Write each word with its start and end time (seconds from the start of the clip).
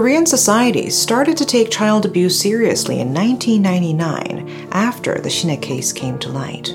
Korean 0.00 0.24
society 0.24 0.88
started 0.88 1.36
to 1.36 1.44
take 1.44 1.70
child 1.70 2.06
abuse 2.06 2.40
seriously 2.40 3.00
in 3.00 3.12
1999 3.12 4.70
after 4.72 5.20
the 5.20 5.28
Shin-ae 5.28 5.58
case 5.58 5.92
came 5.92 6.18
to 6.20 6.30
light. 6.30 6.68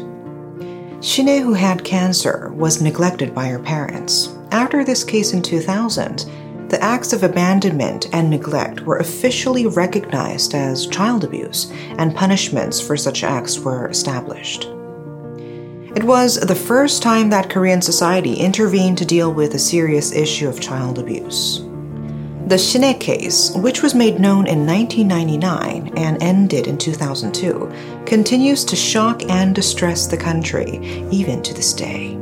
Shin-ae, 1.04 1.40
who 1.40 1.56
had 1.56 1.84
cancer, 1.84 2.52
was 2.54 2.84
neglected 2.84 3.34
by 3.34 3.48
her 3.48 3.58
parents. 3.58 4.30
After 4.52 4.84
this 4.84 5.04
case 5.04 5.34
in 5.34 5.42
2000, 5.42 6.70
the 6.70 6.80
acts 6.84 7.14
of 7.14 7.24
abandonment 7.24 8.14
and 8.14 8.30
neglect 8.30 8.82
were 8.82 8.98
officially 8.98 9.66
recognized 9.66 10.54
as 10.54 10.86
child 10.86 11.24
abuse, 11.24 11.72
and 11.98 12.16
punishments 12.16 12.80
for 12.80 12.96
such 12.96 13.24
acts 13.24 13.58
were 13.58 13.88
established. 13.88 14.66
It 15.96 16.04
was 16.04 16.40
the 16.40 16.54
first 16.54 17.02
time 17.02 17.32
that 17.32 17.50
Korean 17.50 17.82
society 17.82 18.36
intervened 18.36 19.00
to 19.00 19.04
deal 19.06 19.34
with 19.34 19.56
a 19.56 19.60
serious 19.60 20.12
issue 20.12 20.48
of 20.48 20.62
child 20.62 21.00
abuse. 21.00 21.65
The 22.48 22.60
Shin-ae 22.60 22.94
case, 22.94 23.56
which 23.56 23.82
was 23.82 23.96
made 23.96 24.20
known 24.20 24.46
in 24.46 24.68
1999 24.68 25.98
and 25.98 26.22
ended 26.22 26.68
in 26.68 26.78
2002, 26.78 27.72
continues 28.06 28.64
to 28.66 28.76
shock 28.76 29.24
and 29.32 29.56
distress 29.56 30.06
the 30.06 30.16
country, 30.16 30.78
even 31.10 31.42
to 31.42 31.56
this 31.56 31.74
day. 31.74 32.20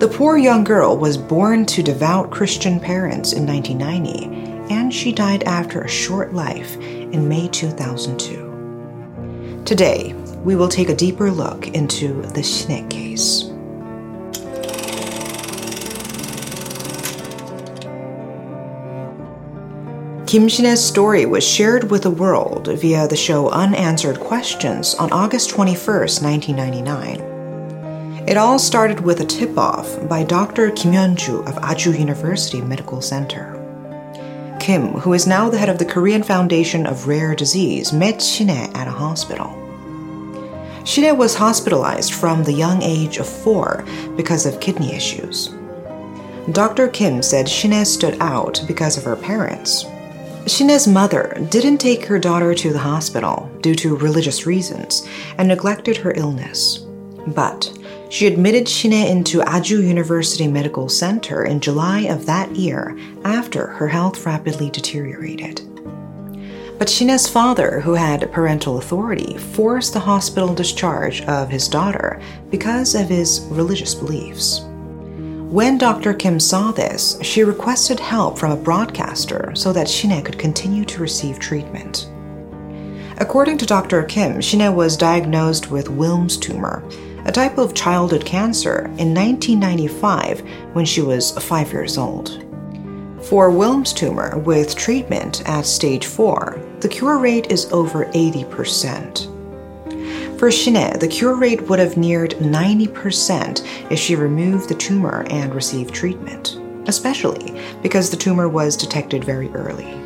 The 0.00 0.12
poor 0.12 0.36
young 0.36 0.64
girl 0.64 0.96
was 0.96 1.16
born 1.16 1.66
to 1.66 1.84
devout 1.84 2.32
Christian 2.32 2.80
parents 2.80 3.32
in 3.32 3.46
1990, 3.46 4.74
and 4.74 4.92
she 4.92 5.12
died 5.12 5.44
after 5.44 5.82
a 5.82 5.88
short 5.88 6.34
life 6.34 6.76
in 6.76 7.28
May 7.28 7.46
2002. 7.46 9.62
Today, 9.64 10.14
we 10.42 10.56
will 10.56 10.68
take 10.68 10.88
a 10.88 10.96
deeper 10.96 11.30
look 11.30 11.68
into 11.68 12.22
the 12.22 12.42
Shin-ae 12.42 12.88
case. 12.88 13.52
Kim 20.26 20.48
Shin-ae's 20.48 20.84
story 20.84 21.24
was 21.24 21.46
shared 21.46 21.88
with 21.88 22.02
the 22.02 22.10
world 22.10 22.66
via 22.66 23.06
the 23.06 23.14
show 23.14 23.48
Unanswered 23.50 24.18
Questions 24.18 24.96
on 24.96 25.12
August 25.12 25.50
21, 25.50 25.86
1999. 25.86 28.28
It 28.28 28.36
all 28.36 28.58
started 28.58 28.98
with 28.98 29.20
a 29.20 29.24
tip 29.24 29.56
off 29.56 30.08
by 30.08 30.24
Dr. 30.24 30.72
Kim 30.72 30.90
Hyun-ju 30.90 31.44
of 31.44 31.56
Ajou 31.58 31.92
University 31.92 32.60
Medical 32.60 33.00
Center. 33.00 33.52
Kim, 34.58 34.94
who 34.94 35.12
is 35.12 35.28
now 35.28 35.48
the 35.48 35.58
head 35.58 35.68
of 35.68 35.78
the 35.78 35.84
Korean 35.84 36.24
Foundation 36.24 36.88
of 36.88 37.06
Rare 37.06 37.36
Disease, 37.36 37.92
met 37.92 38.20
Shin-ae 38.20 38.72
at 38.74 38.88
a 38.88 38.90
hospital. 38.90 39.52
Shin-ae 40.84 41.12
was 41.12 41.36
hospitalized 41.36 42.14
from 42.14 42.42
the 42.42 42.52
young 42.52 42.82
age 42.82 43.18
of 43.18 43.28
four 43.28 43.84
because 44.16 44.44
of 44.44 44.58
kidney 44.58 44.92
issues. 44.92 45.54
Dr. 46.50 46.88
Kim 46.88 47.22
said 47.22 47.48
Shin-ae 47.48 47.84
stood 47.84 48.20
out 48.20 48.60
because 48.66 48.98
of 48.98 49.04
her 49.04 49.14
parents. 49.14 49.86
Shin-ae's 50.46 50.86
mother 50.86 51.36
didn't 51.50 51.78
take 51.78 52.04
her 52.04 52.20
daughter 52.20 52.54
to 52.54 52.72
the 52.72 52.78
hospital 52.78 53.50
due 53.62 53.74
to 53.74 53.96
religious 53.96 54.46
reasons 54.46 55.04
and 55.38 55.48
neglected 55.48 55.96
her 55.96 56.12
illness. 56.14 56.86
But 57.26 57.76
she 58.10 58.28
admitted 58.28 58.68
Shin-ae 58.68 59.10
into 59.10 59.42
Ajou 59.42 59.82
University 59.82 60.46
Medical 60.46 60.88
Center 60.88 61.44
in 61.44 61.58
July 61.58 62.02
of 62.02 62.26
that 62.26 62.54
year 62.54 62.96
after 63.24 63.66
her 63.66 63.88
health 63.88 64.24
rapidly 64.24 64.70
deteriorated. 64.70 65.62
But 66.78 66.88
Shin-ae's 66.88 67.26
father, 67.26 67.80
who 67.80 67.94
had 67.94 68.30
parental 68.30 68.78
authority, 68.78 69.36
forced 69.38 69.94
the 69.94 70.00
hospital 70.00 70.54
discharge 70.54 71.22
of 71.22 71.48
his 71.48 71.68
daughter 71.68 72.22
because 72.50 72.94
of 72.94 73.08
his 73.08 73.40
religious 73.50 73.96
beliefs. 73.96 74.60
When 75.50 75.78
Dr. 75.78 76.12
Kim 76.12 76.40
saw 76.40 76.72
this, 76.72 77.20
she 77.22 77.44
requested 77.44 78.00
help 78.00 78.36
from 78.36 78.50
a 78.50 78.56
broadcaster 78.56 79.52
so 79.54 79.72
that 79.72 79.88
Shin-ae 79.88 80.20
could 80.20 80.40
continue 80.40 80.84
to 80.86 81.00
receive 81.00 81.38
treatment. 81.38 82.10
According 83.18 83.58
to 83.58 83.66
Dr. 83.66 84.02
Kim, 84.02 84.40
Shin-ae 84.40 84.68
was 84.68 84.96
diagnosed 84.96 85.70
with 85.70 85.86
Wilms 85.86 86.40
tumor, 86.40 86.82
a 87.26 87.32
type 87.32 87.58
of 87.58 87.74
childhood 87.74 88.26
cancer, 88.26 88.86
in 88.98 89.14
1995 89.14 90.40
when 90.72 90.84
she 90.84 91.00
was 91.00 91.30
five 91.38 91.72
years 91.72 91.96
old. 91.96 92.44
For 93.22 93.48
Wilms 93.48 93.94
tumor 93.94 94.38
with 94.38 94.74
treatment 94.74 95.48
at 95.48 95.64
stage 95.64 96.06
4, 96.06 96.60
the 96.80 96.88
cure 96.88 97.18
rate 97.18 97.52
is 97.52 97.70
over 97.72 98.06
80%. 98.06 99.35
For 100.38 100.50
Shin-ae, 100.50 100.98
the 100.98 101.08
cure 101.08 101.34
rate 101.34 101.62
would 101.62 101.78
have 101.78 101.96
neared 101.96 102.32
90% 102.32 103.90
if 103.90 103.98
she 103.98 104.14
removed 104.16 104.68
the 104.68 104.74
tumor 104.74 105.24
and 105.30 105.54
received 105.54 105.94
treatment, 105.94 106.60
especially 106.86 107.58
because 107.80 108.10
the 108.10 108.18
tumor 108.18 108.46
was 108.46 108.76
detected 108.76 109.24
very 109.24 109.48
early. 109.54 109.98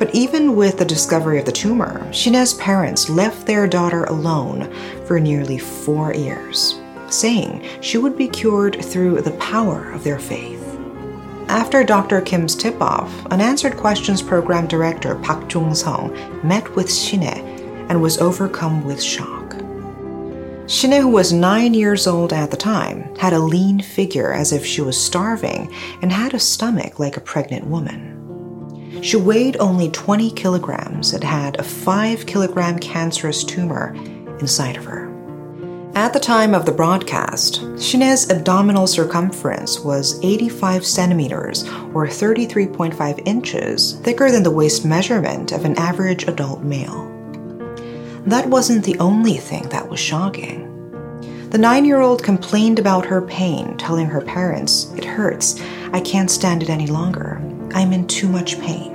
But 0.00 0.12
even 0.12 0.56
with 0.56 0.78
the 0.78 0.84
discovery 0.84 1.38
of 1.38 1.44
the 1.44 1.52
tumor, 1.52 2.12
Shin-ae's 2.12 2.54
parents 2.54 3.08
left 3.08 3.46
their 3.46 3.68
daughter 3.68 4.02
alone 4.04 4.68
for 5.06 5.20
nearly 5.20 5.58
four 5.58 6.12
years, 6.12 6.80
saying 7.08 7.64
she 7.80 7.98
would 7.98 8.18
be 8.18 8.26
cured 8.26 8.84
through 8.84 9.20
the 9.20 9.30
power 9.32 9.92
of 9.92 10.02
their 10.02 10.18
faith. 10.18 10.62
After 11.46 11.84
Dr. 11.84 12.20
Kim's 12.20 12.56
tip 12.56 12.82
off, 12.82 13.24
Unanswered 13.26 13.76
Questions 13.76 14.20
program 14.20 14.66
director 14.66 15.14
Park 15.14 15.54
Jung 15.54 15.72
Sung 15.72 16.12
met 16.42 16.74
with 16.74 16.92
Shin-ae 16.92 17.55
and 17.88 18.02
was 18.02 18.18
overcome 18.18 18.84
with 18.84 19.02
shock. 19.02 19.54
Shin-ae, 20.68 20.98
who 20.98 21.08
was 21.08 21.32
nine 21.32 21.74
years 21.74 22.08
old 22.08 22.32
at 22.32 22.50
the 22.50 22.56
time, 22.56 23.14
had 23.16 23.32
a 23.32 23.38
lean 23.38 23.80
figure 23.80 24.32
as 24.32 24.52
if 24.52 24.66
she 24.66 24.80
was 24.80 25.00
starving 25.00 25.72
and 26.02 26.10
had 26.10 26.34
a 26.34 26.40
stomach 26.40 26.98
like 26.98 27.16
a 27.16 27.20
pregnant 27.20 27.66
woman. 27.66 29.00
She 29.00 29.16
weighed 29.16 29.58
only 29.58 29.90
20 29.90 30.32
kilograms 30.32 31.12
and 31.12 31.22
had 31.22 31.60
a 31.60 31.62
5 31.62 32.26
kilogram 32.26 32.78
cancerous 32.80 33.44
tumor 33.44 33.94
inside 34.40 34.76
of 34.76 34.84
her. 34.84 35.06
At 35.94 36.12
the 36.12 36.20
time 36.20 36.54
of 36.54 36.66
the 36.66 36.72
broadcast, 36.72 37.62
Shin-ae's 37.80 38.28
abdominal 38.30 38.86
circumference 38.86 39.80
was 39.80 40.22
85 40.22 40.84
centimeters 40.84 41.62
or 41.94 42.06
33.5 42.06 43.22
inches 43.24 43.92
thicker 44.00 44.30
than 44.30 44.42
the 44.42 44.50
waist 44.50 44.84
measurement 44.84 45.52
of 45.52 45.64
an 45.64 45.78
average 45.78 46.28
adult 46.28 46.62
male. 46.62 47.15
That 48.26 48.48
wasn't 48.48 48.84
the 48.84 48.98
only 48.98 49.36
thing 49.36 49.68
that 49.68 49.88
was 49.88 50.00
shocking. 50.00 50.72
The 51.50 51.58
nine 51.58 51.84
year 51.84 52.00
old 52.00 52.24
complained 52.24 52.80
about 52.80 53.06
her 53.06 53.22
pain, 53.22 53.76
telling 53.76 54.06
her 54.06 54.20
parents, 54.20 54.92
It 54.96 55.04
hurts. 55.04 55.62
I 55.92 56.00
can't 56.00 56.28
stand 56.28 56.64
it 56.64 56.68
any 56.68 56.88
longer. 56.88 57.40
I'm 57.72 57.92
in 57.92 58.08
too 58.08 58.28
much 58.28 58.60
pain. 58.60 58.92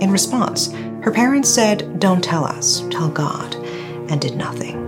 In 0.00 0.10
response, 0.10 0.72
her 1.02 1.12
parents 1.12 1.48
said, 1.48 2.00
Don't 2.00 2.22
tell 2.24 2.44
us, 2.44 2.80
tell 2.90 3.08
God, 3.08 3.54
and 4.10 4.20
did 4.20 4.36
nothing. 4.36 4.80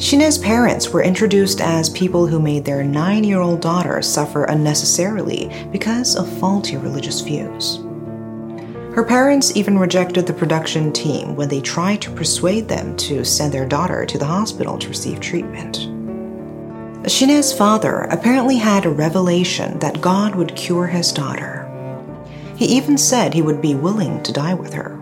Shin-ae's 0.00 0.38
parents 0.38 0.88
were 0.88 1.04
introduced 1.04 1.60
as 1.60 1.88
people 1.90 2.26
who 2.26 2.40
made 2.40 2.64
their 2.64 2.82
nine 2.82 3.22
year 3.22 3.40
old 3.40 3.60
daughter 3.60 4.02
suffer 4.02 4.44
unnecessarily 4.44 5.48
because 5.70 6.16
of 6.16 6.28
faulty 6.40 6.76
religious 6.76 7.20
views. 7.20 7.83
Her 8.94 9.02
parents 9.02 9.56
even 9.56 9.76
rejected 9.76 10.24
the 10.24 10.32
production 10.32 10.92
team 10.92 11.34
when 11.34 11.48
they 11.48 11.60
tried 11.60 12.00
to 12.02 12.12
persuade 12.12 12.68
them 12.68 12.96
to 12.98 13.24
send 13.24 13.52
their 13.52 13.66
daughter 13.66 14.06
to 14.06 14.18
the 14.18 14.24
hospital 14.24 14.78
to 14.78 14.88
receive 14.88 15.18
treatment. 15.18 15.78
Shin-ae's 17.10 17.52
father 17.52 18.02
apparently 18.02 18.56
had 18.56 18.86
a 18.86 18.90
revelation 18.90 19.80
that 19.80 20.00
God 20.00 20.36
would 20.36 20.54
cure 20.54 20.86
his 20.86 21.10
daughter. 21.10 21.68
He 22.56 22.66
even 22.66 22.96
said 22.96 23.34
he 23.34 23.42
would 23.42 23.60
be 23.60 23.74
willing 23.74 24.22
to 24.22 24.32
die 24.32 24.54
with 24.54 24.72
her. 24.74 25.00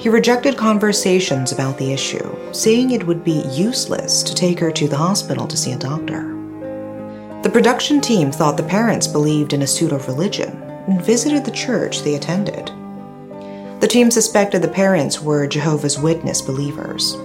He 0.00 0.08
rejected 0.08 0.56
conversations 0.56 1.52
about 1.52 1.78
the 1.78 1.92
issue, 1.92 2.34
saying 2.52 2.90
it 2.90 3.06
would 3.06 3.22
be 3.22 3.44
useless 3.52 4.24
to 4.24 4.34
take 4.34 4.58
her 4.58 4.72
to 4.72 4.88
the 4.88 4.96
hospital 4.96 5.46
to 5.46 5.56
see 5.56 5.70
a 5.70 5.78
doctor. 5.78 6.22
The 7.44 7.50
production 7.50 8.00
team 8.00 8.32
thought 8.32 8.56
the 8.56 8.64
parents 8.64 9.06
believed 9.06 9.52
in 9.52 9.62
a 9.62 9.68
pseudo 9.68 10.00
religion 10.00 10.71
and 10.86 11.04
visited 11.04 11.44
the 11.44 11.50
church 11.50 12.02
they 12.02 12.14
attended. 12.14 12.70
The 13.80 13.88
team 13.88 14.10
suspected 14.10 14.62
the 14.62 14.68
parents 14.68 15.20
were 15.20 15.46
Jehovah's 15.46 15.98
Witness 15.98 16.40
believers. 16.40 17.16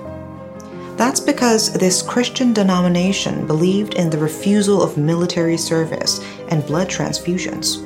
That's 0.97 1.19
because 1.19 1.71
this 1.73 2.01
Christian 2.01 2.53
denomination 2.53 3.45
believed 3.45 3.93
in 3.93 4.09
the 4.09 4.17
refusal 4.17 4.81
of 4.81 4.97
military 4.97 5.57
service 5.57 6.19
and 6.49 6.65
blood 6.65 6.89
transfusions. 6.89 7.83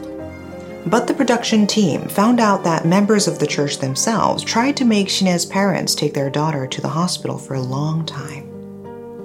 But 0.89 1.05
the 1.05 1.13
production 1.13 1.67
team 1.67 2.07
found 2.07 2.39
out 2.39 2.63
that 2.63 2.85
members 2.85 3.27
of 3.27 3.37
the 3.37 3.45
church 3.45 3.79
themselves 3.79 4.43
tried 4.43 4.77
to 4.77 4.85
make 4.85 5.09
Shin-ae's 5.09 5.45
parents 5.45 5.93
take 5.93 6.13
their 6.13 6.29
daughter 6.29 6.65
to 6.65 6.81
the 6.81 6.87
hospital 6.87 7.37
for 7.37 7.55
a 7.55 7.61
long 7.61 8.05
time. 8.05 8.47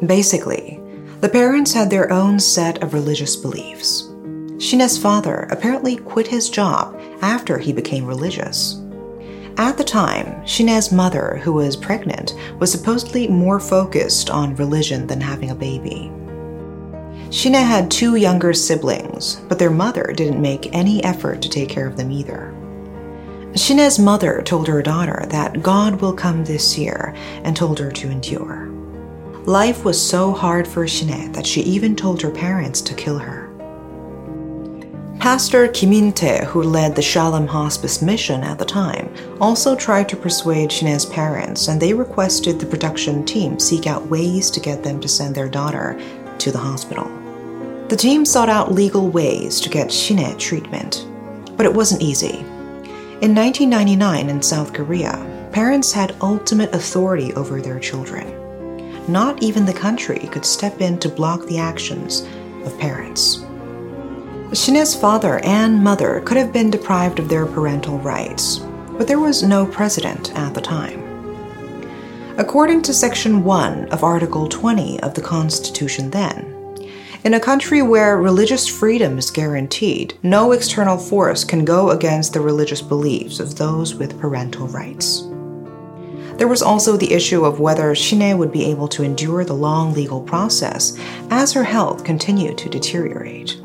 Basically, 0.04 0.80
the 1.20 1.28
parents 1.28 1.72
had 1.72 1.88
their 1.88 2.12
own 2.12 2.40
set 2.40 2.82
of 2.82 2.92
religious 2.92 3.36
beliefs. 3.36 4.10
Shin-ae's 4.58 4.96
father 4.96 5.46
apparently 5.50 5.96
quit 5.96 6.26
his 6.26 6.48
job 6.48 6.98
after 7.20 7.58
he 7.58 7.72
became 7.72 8.06
religious. 8.06 8.80
At 9.58 9.78
the 9.78 9.84
time, 9.84 10.44
Shin-ae's 10.46 10.92
mother, 10.92 11.40
who 11.42 11.52
was 11.52 11.76
pregnant, 11.76 12.34
was 12.58 12.70
supposedly 12.70 13.28
more 13.28 13.60
focused 13.60 14.30
on 14.30 14.56
religion 14.56 15.06
than 15.06 15.20
having 15.20 15.50
a 15.50 15.54
baby. 15.54 16.10
Shin-ae 17.30 17.62
had 17.62 17.90
two 17.90 18.16
younger 18.16 18.52
siblings, 18.52 19.36
but 19.48 19.58
their 19.58 19.70
mother 19.70 20.12
didn't 20.14 20.40
make 20.40 20.74
any 20.74 21.02
effort 21.04 21.42
to 21.42 21.48
take 21.48 21.68
care 21.68 21.86
of 21.86 21.96
them 21.96 22.10
either. 22.10 22.54
Shin-ae's 23.54 23.98
mother 23.98 24.42
told 24.42 24.68
her 24.68 24.82
daughter 24.82 25.24
that 25.30 25.62
God 25.62 26.00
will 26.00 26.12
come 26.12 26.44
this 26.44 26.78
year 26.78 27.14
and 27.42 27.56
told 27.56 27.78
her 27.78 27.90
to 27.90 28.10
endure. 28.10 28.68
Life 29.46 29.84
was 29.84 30.00
so 30.00 30.32
hard 30.32 30.68
for 30.68 30.86
Shin-ae 30.86 31.28
that 31.28 31.46
she 31.46 31.62
even 31.62 31.96
told 31.96 32.20
her 32.22 32.30
parents 32.30 32.80
to 32.82 32.94
kill 32.94 33.18
her. 33.18 33.45
Pastor 35.18 35.66
Kiminte, 35.66 36.44
who 36.44 36.62
led 36.62 36.94
the 36.94 37.02
Shalom 37.02 37.46
Hospice 37.46 38.02
mission 38.02 38.42
at 38.42 38.58
the 38.58 38.64
time, 38.64 39.12
also 39.40 39.74
tried 39.74 40.08
to 40.10 40.16
persuade 40.16 40.70
Shin-ae's 40.70 41.06
parents, 41.06 41.68
and 41.68 41.80
they 41.80 41.94
requested 41.94 42.60
the 42.60 42.66
production 42.66 43.24
team 43.24 43.58
seek 43.58 43.86
out 43.86 44.06
ways 44.06 44.50
to 44.50 44.60
get 44.60 44.84
them 44.84 45.00
to 45.00 45.08
send 45.08 45.34
their 45.34 45.48
daughter 45.48 45.98
to 46.38 46.52
the 46.52 46.58
hospital. 46.58 47.10
The 47.88 47.96
team 47.96 48.26
sought 48.26 48.50
out 48.50 48.72
legal 48.72 49.08
ways 49.08 49.58
to 49.62 49.70
get 49.70 49.90
Shin-ae 49.90 50.36
treatment, 50.38 51.06
but 51.56 51.66
it 51.66 51.74
wasn't 51.74 52.02
easy. 52.02 52.40
In 53.22 53.34
1999 53.34 54.28
in 54.28 54.42
South 54.42 54.74
Korea, 54.74 55.48
parents 55.50 55.92
had 55.92 56.14
ultimate 56.20 56.74
authority 56.74 57.32
over 57.34 57.62
their 57.62 57.80
children. 57.80 58.30
Not 59.10 59.42
even 59.42 59.64
the 59.64 59.72
country 59.72 60.18
could 60.30 60.44
step 60.44 60.82
in 60.82 60.98
to 60.98 61.08
block 61.08 61.46
the 61.46 61.58
actions 61.58 62.28
of 62.64 62.78
parents. 62.78 63.45
Shin-ae's 64.56 64.94
father 64.94 65.38
and 65.44 65.84
mother 65.84 66.22
could 66.24 66.38
have 66.38 66.50
been 66.50 66.70
deprived 66.70 67.18
of 67.18 67.28
their 67.28 67.44
parental 67.44 67.98
rights, 67.98 68.60
but 68.96 69.06
there 69.06 69.18
was 69.18 69.42
no 69.42 69.66
president 69.66 70.34
at 70.34 70.54
the 70.54 70.62
time. 70.62 71.02
According 72.38 72.80
to 72.82 72.94
Section 72.94 73.44
1 73.44 73.90
of 73.90 74.02
Article 74.02 74.48
20 74.48 74.98
of 75.00 75.12
the 75.12 75.20
Constitution 75.20 76.08
then, 76.08 76.54
in 77.22 77.34
a 77.34 77.40
country 77.40 77.82
where 77.82 78.16
religious 78.16 78.66
freedom 78.66 79.18
is 79.18 79.30
guaranteed, 79.30 80.14
no 80.22 80.52
external 80.52 80.96
force 80.96 81.44
can 81.44 81.66
go 81.66 81.90
against 81.90 82.32
the 82.32 82.40
religious 82.40 82.80
beliefs 82.80 83.40
of 83.40 83.56
those 83.56 83.94
with 83.94 84.18
parental 84.18 84.68
rights. 84.68 85.28
There 86.38 86.48
was 86.48 86.62
also 86.62 86.96
the 86.96 87.12
issue 87.12 87.44
of 87.44 87.60
whether 87.60 87.94
Shin-ae 87.94 88.32
would 88.32 88.52
be 88.52 88.64
able 88.64 88.88
to 88.88 89.02
endure 89.02 89.44
the 89.44 89.52
long 89.52 89.92
legal 89.92 90.22
process 90.22 90.98
as 91.28 91.52
her 91.52 91.64
health 91.64 92.04
continued 92.04 92.56
to 92.56 92.70
deteriorate. 92.70 93.60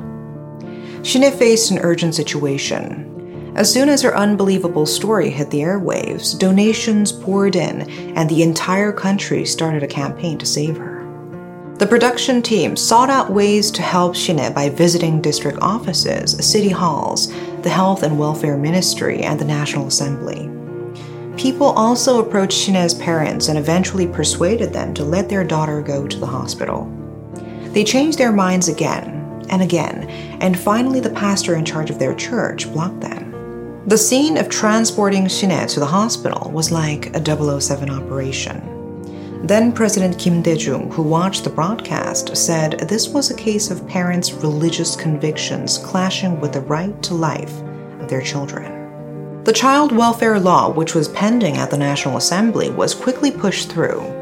Shin-ae 1.04 1.32
faced 1.32 1.72
an 1.72 1.80
urgent 1.80 2.14
situation. 2.14 3.54
As 3.56 3.72
soon 3.72 3.90
as 3.90 4.02
her 4.04 4.16
unbelievable 4.16 4.86
story 4.86 5.30
hit 5.30 5.50
the 5.50 5.62
airwaves, 5.62 6.38
donations 6.38 7.12
poured 7.12 7.56
in, 7.56 7.90
and 8.16 8.30
the 8.30 8.44
entire 8.44 8.92
country 8.92 9.44
started 9.44 9.84
a 9.84 9.88
campaign 9.88 10.38
to 10.38 10.46
save 10.46 10.78
her. 10.78 11.00
The 11.80 11.88
production 11.88 12.44
team 12.44 12.76
sought 12.76 13.10
out 13.10 13.32
ways 13.32 13.72
to 13.72 13.82
help 13.82 14.16
Shin-ae 14.16 14.52
by 14.52 14.70
visiting 14.70 15.22
district 15.22 15.58
offices, 15.62 16.38
city 16.46 16.70
halls, 16.70 17.34
the 17.64 17.70
Health 17.70 18.04
and 18.04 18.20
Welfare 18.20 18.56
Ministry, 18.56 19.22
and 19.22 19.40
the 19.40 19.46
National 19.46 19.88
Assembly. 19.88 20.50
People 21.36 21.68
also 21.68 22.20
approached 22.20 22.58
Shin-ae's 22.58 22.94
parents 22.94 23.48
and 23.48 23.58
eventually 23.58 24.06
persuaded 24.06 24.72
them 24.72 24.94
to 24.94 25.04
let 25.04 25.28
their 25.28 25.44
daughter 25.44 25.82
go 25.82 26.06
to 26.06 26.20
the 26.20 26.28
hospital. 26.28 26.86
They 27.74 27.84
changed 27.84 28.20
their 28.20 28.32
minds 28.32 28.68
again 28.68 29.21
and 29.52 29.62
again, 29.62 30.10
and 30.42 30.58
finally, 30.58 31.00
the 31.00 31.10
pastor 31.10 31.56
in 31.56 31.66
charge 31.66 31.90
of 31.90 32.00
their 32.00 32.16
church 32.16 32.72
blocked 32.72 33.02
them. 33.02 33.84
The 33.88 33.98
scene 33.98 34.38
of 34.38 34.48
transporting 34.48 35.28
Shin-ae 35.28 35.68
to 35.68 35.80
the 35.80 35.86
hospital 35.86 36.50
was 36.52 36.72
like 36.72 37.16
a 37.16 37.60
007 37.62 37.90
operation. 37.90 38.68
Then 39.44 39.72
President 39.72 40.20
Kim 40.20 40.44
Dae-jung, 40.44 40.92
who 40.92 41.02
watched 41.02 41.44
the 41.44 41.50
broadcast, 41.50 42.38
said 42.38 42.80
this 42.82 43.10
was 43.10 43.32
a 43.32 43.36
case 43.36 43.72
of 43.72 43.88
parents' 43.88 44.34
religious 44.34 44.96
convictions 44.96 45.80
clashing 45.80 46.40
with 46.40 46.54
the 46.54 46.62
right 46.62 47.02
to 47.04 47.16
life 47.16 47.60
of 48.00 48.08
their 48.08 48.22
children. 48.22 49.44
The 49.44 49.54
child 49.54 49.92
welfare 49.92 50.40
law, 50.40 50.70
which 50.72 50.94
was 50.94 51.08
pending 51.10 51.58
at 51.58 51.72
the 51.72 51.78
National 51.78 52.18
Assembly, 52.18 52.70
was 52.70 52.94
quickly 52.94 53.32
pushed 53.32 53.72
through. 53.72 54.21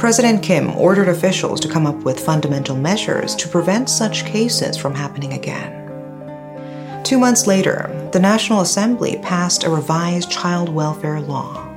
President 0.00 0.42
Kim 0.42 0.74
ordered 0.76 1.08
officials 1.08 1.60
to 1.60 1.68
come 1.68 1.86
up 1.86 1.94
with 2.04 2.24
fundamental 2.24 2.74
measures 2.74 3.36
to 3.36 3.46
prevent 3.46 3.90
such 3.90 4.24
cases 4.24 4.74
from 4.74 4.94
happening 4.94 5.34
again. 5.34 7.02
Two 7.04 7.18
months 7.18 7.46
later, 7.46 8.08
the 8.10 8.18
National 8.18 8.62
Assembly 8.62 9.18
passed 9.22 9.64
a 9.64 9.68
revised 9.68 10.30
child 10.30 10.70
welfare 10.70 11.20
law. 11.20 11.68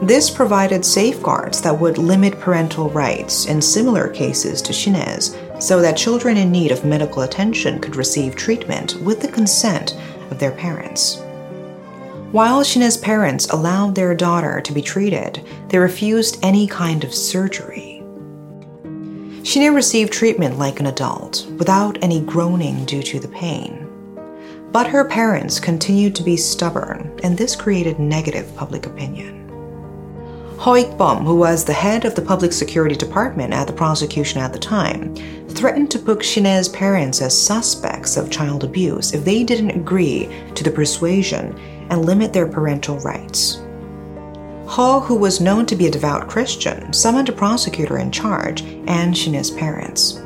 This 0.00 0.30
provided 0.30 0.86
safeguards 0.86 1.60
that 1.60 1.78
would 1.78 1.98
limit 1.98 2.40
parental 2.40 2.88
rights 2.88 3.44
in 3.44 3.60
similar 3.60 4.08
cases 4.08 4.62
to 4.62 4.72
Shin-ae's, 4.72 5.36
so 5.60 5.82
that 5.82 5.98
children 5.98 6.38
in 6.38 6.50
need 6.50 6.72
of 6.72 6.86
medical 6.86 7.24
attention 7.24 7.78
could 7.78 7.96
receive 7.96 8.36
treatment 8.36 8.94
with 9.02 9.20
the 9.20 9.28
consent 9.28 9.98
of 10.30 10.38
their 10.38 10.52
parents. 10.52 11.22
While 12.30 12.62
Shin-ae's 12.62 12.98
parents 12.98 13.46
allowed 13.46 13.94
their 13.94 14.14
daughter 14.14 14.60
to 14.60 14.72
be 14.74 14.82
treated, 14.82 15.42
they 15.68 15.78
refused 15.78 16.38
any 16.42 16.66
kind 16.66 17.02
of 17.02 17.14
surgery. 17.14 18.02
Shin-ae 19.44 19.70
received 19.70 20.12
treatment 20.12 20.58
like 20.58 20.78
an 20.78 20.84
adult, 20.84 21.46
without 21.56 21.96
any 22.02 22.20
groaning 22.20 22.84
due 22.84 23.02
to 23.02 23.18
the 23.18 23.28
pain. 23.28 23.88
But 24.72 24.88
her 24.88 25.06
parents 25.06 25.58
continued 25.58 26.14
to 26.16 26.22
be 26.22 26.36
stubborn, 26.36 27.18
and 27.22 27.34
this 27.34 27.56
created 27.56 27.98
negative 27.98 28.54
public 28.54 28.84
opinion. 28.84 29.48
Ho 30.58 30.74
Ik-bom, 30.74 31.24
who 31.24 31.34
was 31.34 31.64
the 31.64 31.72
head 31.72 32.04
of 32.04 32.14
the 32.14 32.20
public 32.20 32.52
security 32.52 32.94
department 32.94 33.54
at 33.54 33.66
the 33.66 33.72
prosecution 33.72 34.38
at 34.38 34.52
the 34.52 34.58
time, 34.58 35.14
threatened 35.48 35.90
to 35.92 35.98
book 35.98 36.22
Shin-ae's 36.22 36.68
parents 36.68 37.22
as 37.22 37.40
suspects 37.40 38.18
of 38.18 38.30
child 38.30 38.64
abuse 38.64 39.14
if 39.14 39.24
they 39.24 39.44
didn't 39.44 39.70
agree 39.70 40.28
to 40.54 40.62
the 40.62 40.70
persuasion 40.70 41.58
and 41.90 42.04
limit 42.04 42.32
their 42.32 42.46
parental 42.46 42.98
rights. 42.98 43.60
Ho, 44.66 45.00
who 45.00 45.14
was 45.14 45.40
known 45.40 45.64
to 45.66 45.76
be 45.76 45.86
a 45.86 45.90
devout 45.90 46.28
Christian, 46.28 46.92
summoned 46.92 47.28
a 47.28 47.32
prosecutor 47.32 47.98
in 47.98 48.10
charge 48.10 48.62
and 48.86 49.16
Shin-ae's 49.16 49.50
parents. 49.50 50.20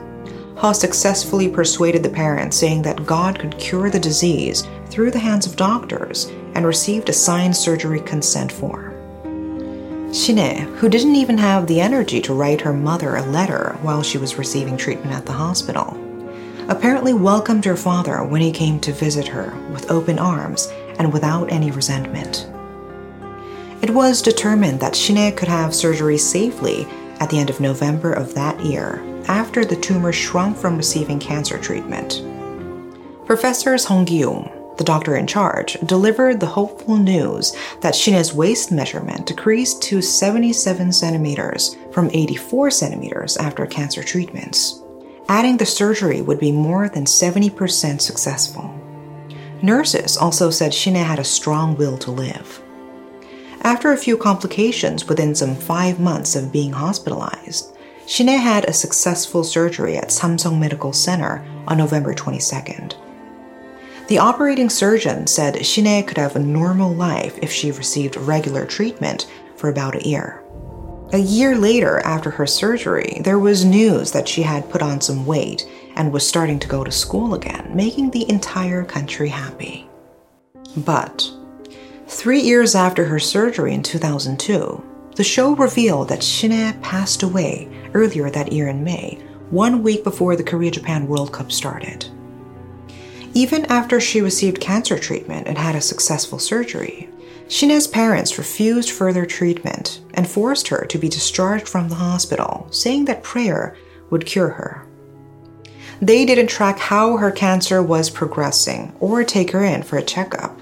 Ho 0.57 0.73
successfully 0.73 1.49
persuaded 1.49 2.03
the 2.03 2.11
parents, 2.11 2.57
saying 2.57 2.83
that 2.83 3.07
God 3.07 3.39
could 3.39 3.57
cure 3.59 3.89
the 3.89 4.01
disease 4.01 4.67
through 4.87 5.11
the 5.11 5.19
hands 5.19 5.47
of 5.47 5.57
doctors, 5.57 6.27
and 6.55 6.67
received 6.67 7.09
a 7.09 7.13
signed 7.13 7.57
surgery 7.57 8.01
consent 8.01 8.53
form. 8.53 8.93
Shin-ae, 10.13 10.61
who 10.77 10.89
didn't 10.91 11.17
even 11.17 11.39
have 11.39 11.67
the 11.67 11.81
energy 11.81 12.21
to 12.21 12.35
write 12.35 12.61
her 12.61 12.73
mother 12.73 13.17
a 13.17 13.23
letter 13.23 13.79
while 13.81 14.03
she 14.03 14.19
was 14.19 14.37
receiving 14.37 14.77
treatment 14.77 15.13
at 15.13 15.25
the 15.25 15.33
hospital, 15.33 15.97
apparently 16.69 17.15
welcomed 17.15 17.65
her 17.65 17.77
father 17.77 18.23
when 18.23 18.43
he 18.43 18.53
came 18.53 18.79
to 18.81 18.93
visit 18.93 19.27
her 19.27 19.57
with 19.73 19.91
open 19.91 20.19
arms 20.19 20.71
and 20.99 21.13
without 21.13 21.53
any 21.53 21.71
resentment. 21.71 22.49
It 23.83 23.91
was 23.91 24.23
determined 24.23 24.81
that 24.81 24.95
Shin-ae 24.95 25.33
could 25.33 25.49
have 25.49 25.75
surgery 25.75 26.19
safely 26.19 26.87
at 27.21 27.31
the 27.31 27.39
end 27.39 27.51
of 27.51 27.61
November 27.61 28.13
of 28.13 28.35
that 28.35 28.61
year 28.65 29.03
after 29.29 29.65
the 29.65 29.77
tumor 29.77 30.13
shrunk 30.13 30.57
from 30.57 30.77
receiving 30.77 31.19
cancer 31.19 31.59
treatment. 31.59 32.23
Professors 33.27 33.85
Hong 33.85 34.07
Gi-young 34.07 34.51
the 34.77 34.85
doctor 34.85 35.17
in 35.17 35.27
charge, 35.27 35.75
delivered 35.87 36.41
the 36.41 36.47
hopeful 36.47 36.97
news 36.97 37.55
that 37.81 37.95
Shin-ae's 37.95 38.33
waist 38.33 38.73
measurement 38.73 39.27
decreased 39.27 39.83
to 39.83 40.03
77 40.03 40.93
centimeters 40.93 41.77
from 41.93 42.11
84 42.13 42.71
centimeters 42.71 43.37
after 43.37 43.67
cancer 43.67 44.03
treatments. 44.03 44.83
Adding 45.29 45.57
the 45.57 45.67
surgery 45.67 46.21
would 46.21 46.41
be 46.41 46.53
more 46.53 46.89
than 46.89 47.05
70% 47.05 48.01
successful. 48.01 48.72
Nurses 49.63 50.17
also 50.17 50.51
said 50.51 50.75
Shin-ae 50.75 50.99
had 50.99 51.21
a 51.21 51.25
strong 51.25 51.77
will 51.77 51.97
to 51.99 52.11
live. 52.11 52.61
After 53.63 53.93
a 53.93 53.97
few 53.97 54.17
complications 54.17 55.09
within 55.09 55.37
some 55.37 55.55
five 55.55 56.01
months 56.01 56.35
of 56.35 56.51
being 56.53 56.73
hospitalized, 56.73 57.77
Shin-ae 58.07 58.37
had 58.37 58.65
a 58.65 58.73
successful 58.73 59.45
surgery 59.45 59.97
at 59.97 60.09
Samsung 60.09 60.59
Medical 60.59 60.93
Center 60.93 61.45
on 61.69 61.79
November 61.79 62.13
22nd. 62.13 62.95
The 64.09 64.19
operating 64.19 64.69
surgeon 64.69 65.29
said 65.29 65.65
Shine 65.65 66.05
could 66.05 66.19
have 66.19 66.35
a 66.35 66.41
normal 66.41 66.93
life 66.93 67.39
if 67.41 67.53
she 67.53 67.71
received 67.71 68.17
regular 68.17 68.67
treatment 68.67 69.31
for 69.57 69.69
about 69.69 69.95
a 69.95 70.09
year. 70.09 70.43
A 71.13 71.19
year 71.19 71.57
later, 71.57 72.01
after 72.01 72.31
her 72.31 72.47
surgery, 72.47 73.21
there 73.23 73.39
was 73.39 73.65
news 73.65 74.11
that 74.11 74.29
she 74.29 74.43
had 74.43 74.71
put 74.71 74.83
on 74.83 75.01
some 75.01 75.25
weight 75.25 75.69
and 75.97 76.13
was 76.13 76.27
starting 76.27 76.59
to 76.59 76.69
go 76.69 76.85
to 76.85 76.91
school 76.91 77.35
again, 77.35 77.71
making 77.75 78.11
the 78.11 78.29
entire 78.29 78.85
country 78.85 79.29
happy. 79.29 79.89
But 80.77 81.31
three 82.07 82.41
years 82.41 82.75
after 82.75 83.05
her 83.05 83.19
surgery 83.19 83.75
in 83.75 83.83
2002, 83.83 84.83
the 85.17 85.25
show 85.25 85.55
revealed 85.55 86.09
that 86.09 86.23
Shin-ae 86.23 86.79
passed 86.81 87.23
away 87.23 87.69
earlier 87.95 88.31
that 88.31 88.53
year 88.53 88.69
in 88.69 88.83
May, 88.83 89.19
one 89.51 89.83
week 89.83 90.03
before 90.05 90.37
the 90.37 90.45
Korea 90.45 90.71
Japan 90.71 91.07
World 91.07 91.33
Cup 91.33 91.53
started. 91.53 92.07
Even 93.35 93.67
after 93.67 94.01
she 94.01 94.21
received 94.21 94.61
cancer 94.61 94.99
treatment 94.99 95.47
and 95.47 95.59
had 95.59 95.75
a 95.75 95.81
successful 95.81 96.39
surgery, 96.39 97.09
Shin-ae's 97.49 97.87
parents 97.87 98.39
refused 98.39 98.91
further 98.91 99.27
treatment 99.27 100.01
and 100.15 100.27
forced 100.27 100.69
her 100.69 100.87
to 100.87 100.99
be 100.99 101.09
discharged 101.09 101.69
from 101.69 101.89
the 101.89 101.95
hospital, 101.95 102.67
saying 102.71 103.05
that 103.07 103.23
prayer 103.23 103.77
would 104.09 104.25
cure 104.25 104.49
her. 104.49 104.87
They 106.03 106.25
didn't 106.25 106.49
track 106.49 106.81
how 106.81 107.17
her 107.17 107.31
cancer 107.31 107.81
was 107.81 108.11
progressing 108.11 108.93
or 108.99 109.23
take 109.23 109.53
her 109.53 109.65
in 109.65 109.85
for 109.85 109.97
a 109.97 110.03
checkup. 110.03 110.59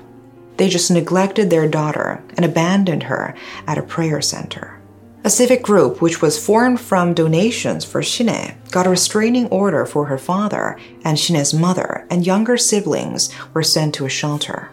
they 0.61 0.69
just 0.69 0.91
neglected 0.91 1.49
their 1.49 1.67
daughter 1.67 2.23
and 2.37 2.45
abandoned 2.45 3.05
her 3.05 3.35
at 3.67 3.79
a 3.79 3.83
prayer 3.83 4.21
center. 4.21 4.79
A 5.25 5.31
civic 5.31 5.63
group, 5.63 6.03
which 6.03 6.21
was 6.21 6.45
formed 6.45 6.79
from 6.79 7.15
donations 7.15 7.83
for 7.83 8.03
Shin-ae, 8.03 8.55
got 8.71 8.87
a 8.87 8.91
restraining 8.91 9.47
order 9.49 9.87
for 9.87 10.05
her 10.05 10.19
father, 10.19 10.79
and 11.03 11.19
Shin-ae's 11.19 11.55
mother 11.55 12.07
and 12.11 12.27
younger 12.27 12.59
siblings 12.59 13.31
were 13.55 13.63
sent 13.63 13.95
to 13.95 14.05
a 14.05 14.11
shelter. 14.11 14.71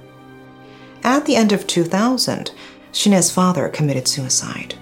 At 1.04 1.26
the 1.26 1.38
end 1.38 1.54
of 1.54 1.68
2000, 1.68 2.52
Shin-ae's 2.92 3.32
father 3.32 3.70
committed 3.70 4.10
suicide. 4.10 4.76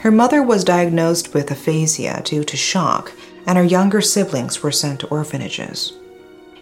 Her 0.00 0.10
mother 0.10 0.42
was 0.42 0.64
diagnosed 0.64 1.32
with 1.32 1.52
aphasia 1.52 2.22
due 2.24 2.42
to 2.42 2.56
shock, 2.56 3.12
and 3.46 3.56
her 3.56 3.64
younger 3.64 4.00
siblings 4.00 4.62
were 4.62 4.72
sent 4.72 5.00
to 5.00 5.08
orphanages. 5.08 5.92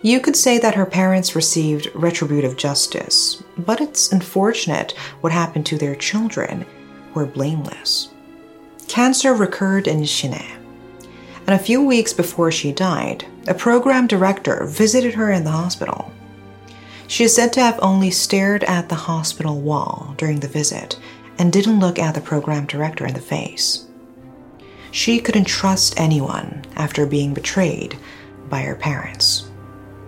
You 0.03 0.21
could 0.21 0.37
say 0.37 0.59
that 0.59 0.75
her 0.75 0.85
parents 0.85 1.35
received 1.35 1.91
retributive 1.95 2.57
justice, 2.57 3.43
but 3.57 3.81
it's 3.81 4.13
unfortunate 4.13 4.93
what 5.23 5.33
happened 5.33 5.65
to 5.67 5.79
their 5.79 5.95
children, 5.95 6.67
who 7.13 7.21
were 7.21 7.27
blameless. 7.27 8.11
Cancer 8.87 9.33
recurred 9.33 9.89
in 9.89 10.05
Shin-ae, 10.05 10.57
and 11.47 11.55
a 11.55 11.59
few 11.59 11.83
weeks 11.83 12.13
before 12.13 12.53
she 12.53 12.73
died, 12.73 13.27
a 13.47 13.55
program 13.55 14.07
director 14.07 14.67
visited 14.67 15.15
her 15.15 15.33
in 15.33 15.45
the 15.45 15.51
hospital. 15.51 16.13
She 17.07 17.25
is 17.25 17.35
said 17.35 17.53
to 17.55 17.61
have 17.61 17.79
only 17.83 18.11
stared 18.11 18.65
at 18.65 18.89
the 18.89 18.95
hospital 18.95 19.61
wall 19.61 20.15
during 20.17 20.41
the 20.41 20.49
visit 20.49 20.99
and 21.39 21.53
didn't 21.53 21.81
look 21.81 21.99
at 21.99 22.15
the 22.15 22.21
program 22.21 22.67
director 22.67 23.07
in 23.07 23.15
the 23.15 23.21
face. 23.21 23.84
She 24.95 25.19
couldn't 25.19 25.47
trust 25.47 25.99
anyone 25.99 26.63
after 26.77 27.05
being 27.05 27.35
betrayed 27.35 27.99
by 28.49 28.61
her 28.61 28.77
parents. 28.77 29.51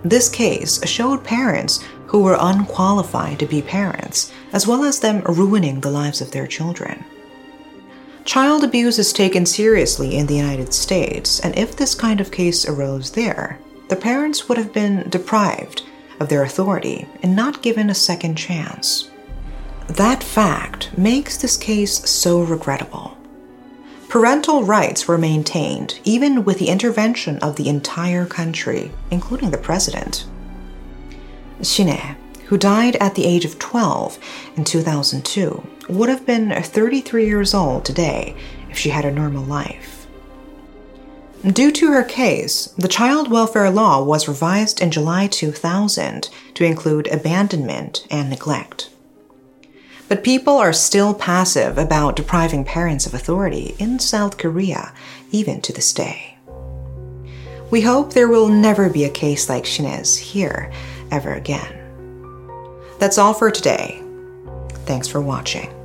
This 0.04 0.28
case 0.28 0.78
showed 0.88 1.24
parents 1.24 1.82
who 2.06 2.22
were 2.22 2.38
unqualified 2.38 3.40
to 3.40 3.46
be 3.46 3.62
parents, 3.62 4.32
as 4.52 4.64
well 4.64 4.84
as 4.84 5.00
them 5.00 5.22
ruining 5.22 5.80
the 5.80 5.90
lives 5.90 6.20
of 6.20 6.30
their 6.30 6.46
children. 6.46 7.04
Child 8.24 8.62
abuse 8.62 9.00
is 9.00 9.12
taken 9.12 9.44
seriously 9.44 10.14
in 10.14 10.28
the 10.28 10.36
United 10.36 10.72
States, 10.72 11.40
and 11.40 11.58
if 11.58 11.74
this 11.74 11.96
kind 11.96 12.20
of 12.20 12.30
case 12.30 12.64
arose 12.64 13.10
there, 13.10 13.58
the 13.88 13.96
parents 13.96 14.48
would 14.48 14.56
have 14.56 14.72
been 14.72 15.10
deprived 15.10 15.82
of 16.20 16.28
their 16.28 16.44
authority 16.44 17.08
and 17.24 17.34
not 17.34 17.60
given 17.60 17.90
a 17.90 17.94
second 17.94 18.36
chance. 18.36 19.10
That 19.88 20.22
fact 20.22 20.96
makes 20.96 21.36
this 21.36 21.56
case 21.56 22.08
so 22.08 22.42
regrettable. 22.42 23.15
Parental 24.08 24.62
rights 24.62 25.08
were 25.08 25.18
maintained 25.18 25.98
even 26.04 26.44
with 26.44 26.58
the 26.58 26.68
intervention 26.68 27.38
of 27.38 27.56
the 27.56 27.68
entire 27.68 28.24
country, 28.24 28.92
including 29.10 29.50
the 29.50 29.58
president. 29.58 30.26
Shin-ae, 31.60 32.16
who 32.46 32.56
died 32.56 32.96
at 32.96 33.16
the 33.16 33.24
age 33.24 33.44
of 33.44 33.58
12 33.58 34.18
in 34.56 34.64
2002, 34.64 35.66
would 35.88 36.08
have 36.08 36.24
been 36.24 36.50
33 36.50 37.26
years 37.26 37.52
old 37.52 37.84
today 37.84 38.36
if 38.70 38.78
she 38.78 38.90
had 38.90 39.04
a 39.04 39.10
normal 39.10 39.44
life. 39.44 40.06
Due 41.44 41.72
to 41.72 41.92
her 41.92 42.04
case, 42.04 42.66
the 42.78 42.88
child 42.88 43.30
welfare 43.30 43.70
law 43.70 44.02
was 44.02 44.28
revised 44.28 44.80
in 44.80 44.90
July 44.90 45.26
2000 45.26 46.28
to 46.54 46.64
include 46.64 47.08
abandonment 47.08 48.06
and 48.10 48.30
neglect. 48.30 48.90
But 50.08 50.22
people 50.22 50.56
are 50.56 50.72
still 50.72 51.14
passive 51.14 51.78
about 51.78 52.16
depriving 52.16 52.64
parents 52.64 53.06
of 53.06 53.14
authority 53.14 53.74
in 53.78 53.98
South 53.98 54.38
Korea, 54.38 54.92
even 55.32 55.60
to 55.62 55.72
this 55.72 55.92
day. 55.92 56.38
We 57.70 57.80
hope 57.80 58.12
there 58.12 58.28
will 58.28 58.48
never 58.48 58.88
be 58.88 59.04
a 59.04 59.10
case 59.10 59.48
like 59.48 59.66
Shin-ae's 59.66 60.16
here 60.16 60.72
ever 61.10 61.32
again. 61.34 61.72
That's 62.98 63.18
all 63.18 63.34
for 63.34 63.50
today. 63.50 64.00
Thanks 64.86 65.08
for 65.08 65.20
watching. 65.20 65.75